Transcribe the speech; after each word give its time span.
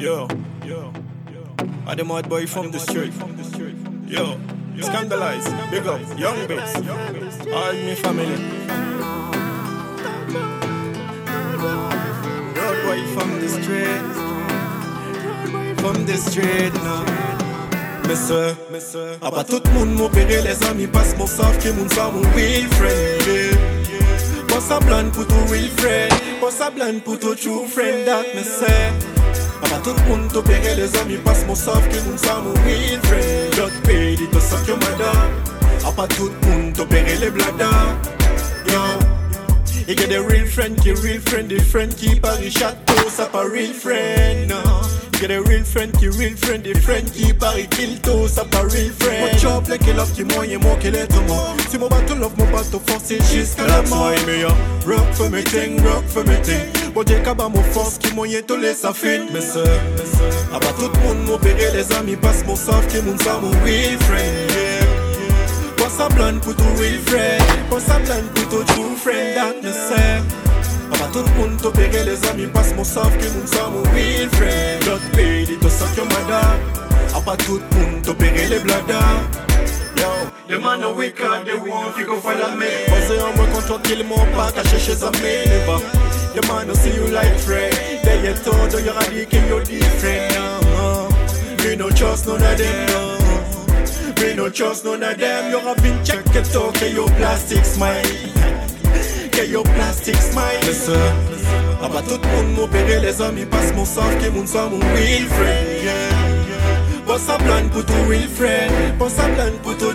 Yo, 0.00 0.26
yo, 0.64 0.90
yo. 1.30 1.94
the 1.94 2.02
mad 2.02 2.26
boy 2.26 2.46
from 2.46 2.70
the 2.70 2.78
street. 2.78 3.12
Yo, 4.06 4.40
scandalize, 4.80 5.44
big 5.70 5.86
up, 5.86 6.00
young 6.18 6.46
bass. 6.48 6.74
All 7.52 7.74
me 7.74 7.94
family. 7.96 8.40
Road 12.56 12.78
boy 12.86 13.00
from 13.12 13.40
the 13.40 13.48
street. 13.60 14.02
From 15.80 16.06
the 16.06 16.16
street 16.16 16.72
now. 16.80 17.04
Mese, 18.08 18.56
a 19.20 19.30
pa 19.30 19.44
tout 19.44 19.62
moun 19.74 19.92
mou 19.94 20.08
pere 20.08 20.40
Les 20.42 20.64
ami 20.70 20.86
pas 20.88 21.14
mou 21.18 21.28
sav 21.28 21.60
ki 21.60 21.70
moun 21.76 21.92
sa 21.92 22.08
moun 22.10 22.24
real 22.34 22.66
friend 22.74 23.28
yeah. 23.28 24.60
Sa 24.60 24.80
blan 24.80 25.12
pou 25.14 25.28
tou 25.28 25.46
real 25.52 25.70
friend 25.78 26.12
Pon 26.40 26.50
sa 26.50 26.72
blan 26.74 26.98
pou 27.04 27.20
tou 27.20 27.38
true 27.38 27.68
friend 27.68 28.08
Dat 28.08 28.34
mese 28.34 29.19
say. 29.62 29.72
Ah 29.74 29.80
tout 29.82 29.94
le 29.94 30.08
monde 30.08 30.32
t'opérer 30.32 30.74
les 30.76 30.96
amis 30.98 31.18
passe 31.24 31.44
mon 31.46 31.54
savent 31.54 31.88
que 31.88 32.10
mon 32.10 32.16
ça 32.16 32.40
mon 32.44 32.52
real 32.64 33.00
friend. 33.02 33.54
Just 33.54 33.82
pay 33.84 34.14
it 34.14 34.32
to 34.32 34.40
suck 34.40 34.66
your 34.66 34.76
mother. 34.78 35.12
Ah 35.84 35.92
bah 35.96 36.06
tout 36.16 36.30
le 36.30 36.48
monde 36.48 36.72
t'opérer 36.74 37.16
les 37.18 37.30
bladas. 37.30 37.96
Yo. 38.66 38.80
You 39.88 39.96
get 39.96 40.12
a 40.12 40.22
real 40.22 40.46
friend, 40.46 40.80
qui 40.80 40.92
real 40.92 41.20
friend, 41.20 41.48
the 41.48 41.60
friend 41.60 41.92
qui 41.92 42.14
Paris 42.14 42.52
château, 42.52 43.10
ça 43.10 43.26
pas 43.26 43.42
real 43.42 43.74
friend, 43.74 44.48
no. 44.48 44.62
You 45.14 45.18
get 45.18 45.30
a 45.32 45.40
real 45.42 45.64
friend, 45.64 45.90
qui 45.98 46.06
real 46.06 46.36
friend, 46.36 46.62
the 46.62 46.78
friend 46.78 47.10
qui 47.10 47.32
Paris 47.32 47.66
Kilto, 47.66 48.28
ça 48.28 48.44
pas 48.44 48.62
real 48.70 48.92
friend. 49.00 49.09
que 49.78 49.90
lorsqu'il 49.92 50.26
y 50.26 50.56
mon 50.56 50.76
Si 51.70 51.78
mon 51.78 51.88
battle 51.88 52.22
of 52.24 52.36
mon 52.36 52.46
passe 52.46 52.70
force 52.70 53.12
jusqu'à 53.32 53.66
la 53.66 53.82
mort 53.82 54.12
Rock 54.86 55.06
for 55.12 55.30
me 55.30 55.42
ting, 55.44 55.80
rock 55.84 56.04
for 56.08 56.24
me 56.24 56.36
ting 56.42 56.66
Bon 56.94 57.04
Dieu 57.04 57.20
kaba 57.22 57.48
mon 57.48 57.62
force 57.62 57.98
qui 57.98 58.12
moyen 58.14 58.40
tout 58.42 58.56
les 58.56 58.84
affine 58.84 59.26
Mes 59.32 59.40
sœurs, 59.40 59.66
abat 60.52 60.72
tout 60.78 60.90
monde 61.04 61.18
mon 61.26 61.38
les 61.72 61.92
amis 61.96 62.16
passe 62.16 62.44
mon 62.46 62.56
saf 62.56 62.86
qui 62.88 63.00
mon 63.02 63.16
sa 63.18 63.38
mon 63.38 63.50
real 63.64 63.98
friend 64.00 64.50
Passe 65.76 66.00
à 66.00 66.08
blonde 66.08 66.40
pour 66.40 66.56
tout 66.56 66.64
real 66.78 66.98
friend? 67.06 67.42
Passe 67.70 67.90
à 67.90 67.98
blonde 67.98 68.30
pour 68.34 68.64
true 68.64 68.96
friend? 68.96 69.62
Me 69.62 69.70
sert 69.72 70.22
Aba 70.92 71.06
tout 71.12 71.24
moun 71.38 71.56
to 71.58 71.70
pere 71.70 72.04
les 72.04 72.28
amis 72.28 72.46
passe 72.46 72.74
mon 72.74 72.84
saf 72.84 73.16
qui 73.18 73.28
moun 73.28 73.46
sa 73.46 73.68
mon 73.68 73.82
real 73.94 74.28
friend. 74.32 74.84
Dot 74.84 75.00
pay 75.12 75.44
di 75.46 75.56
to 75.56 75.70
sak 75.70 75.96
yo 75.96 76.04
mada 76.04 76.40
Aba 77.14 77.36
tout 77.36 77.62
moun 77.76 78.02
to 78.02 78.14
pere 78.14 78.48
les 78.48 78.58
blada 78.58 78.98
Les 80.50 80.58
man 80.58 80.82
are 80.82 80.92
wicked, 80.92 81.46
they 81.46 81.56
want 81.56 81.96
you 81.96 82.06
go 82.06 82.16
follow 82.16 82.56
me 82.56 82.66
Posé 82.88 83.20
en 83.22 83.36
moi 83.36 83.46
contre 83.54 83.80
qu'il 83.82 84.04
m'ont 84.04 84.26
pas 84.36 84.50
caché 84.50 84.78
chez 84.78 85.02
amis 85.04 85.46
Never, 85.46 85.78
the 86.34 86.46
man 86.48 86.66
don't 86.66 86.76
see 86.76 86.92
you 86.92 87.06
like 87.06 87.38
friend 87.38 87.72
They 88.02 88.20
get 88.20 88.42
told, 88.42 88.72
you 88.72 88.90
are 88.90 89.10
dit 89.10 89.26
qu'il 89.26 89.46
you're 89.46 89.62
different 89.62 90.34
now 90.34 91.08
Me 91.64 91.76
no 91.76 91.88
trust 91.90 92.26
none 92.26 92.42
of 92.42 92.58
them, 92.58 92.86
no 92.88 93.20
me 94.20 94.34
no 94.34 94.50
trust 94.50 94.84
none 94.84 95.02
of 95.02 95.16
them. 95.16 95.50
You 95.50 95.60
have 95.60 95.82
been 95.82 96.04
checked 96.04 96.36
it 96.36 96.54
out. 96.54 96.74
Get 96.74 96.92
your 96.92 97.08
plastic 97.08 97.64
smile. 97.64 98.04
Get 99.32 99.48
your 99.48 99.64
plastic 99.64 100.16
smile. 100.16 100.60
Listen. 100.66 101.00
Bah 101.80 102.02
tout 102.06 102.20
le 102.22 102.28
monde 102.28 102.54
m'opérer 102.54 103.00
les 103.00 103.22
amis 103.22 103.46
passe 103.46 103.72
mon 103.74 103.86
savent 103.86 104.18
que 104.22 104.28
mon 104.30 104.46
soit 104.46 104.68
mon 104.68 104.78
real 104.78 105.26
friend. 105.26 105.82
Yeah. 105.82 107.06
Pas 107.06 107.18
ça 107.18 107.38
blanc 107.38 107.66
pour 107.72 107.86
ton 107.86 108.08
real 108.08 108.28
friend. 108.28 108.98
Pas 108.98 109.08
ça 109.08 109.26
blanc 109.28 109.56
pour 109.62 109.76
ton 109.78 109.89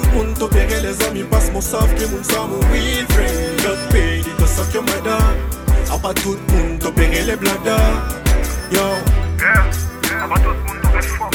tout 0.00 0.22
le 0.22 0.34
t'opérer 0.34 0.80
les 0.80 1.02
amis 1.04 1.24
passe 1.24 1.50
mon 1.52 1.60
savent 1.60 1.94
que 1.94 2.06
mon 2.06 2.22
soit 2.22 2.46
mon 2.46 2.60
real 2.72 3.06
friend. 3.10 3.60
Just 3.60 3.88
pay 3.90 4.20
it 4.20 4.38
to 4.38 4.46
suck 4.46 4.72
your 4.74 4.82
mother. 4.82 5.18
Ah 5.90 5.98
bah 6.02 6.12
tout 6.14 6.36
le 6.36 6.54
monde 6.54 6.78
t'opérer 6.78 7.22
les 7.24 7.36
bladas. 7.36 7.80
Yo. 8.70 8.80
Yeah, 9.38 10.24
aber 10.24 10.36
tout 10.40 10.50
le 10.50 10.54
monde 10.54 10.82
te 10.82 10.88
fait 11.00 11.08
fort. 11.08 11.30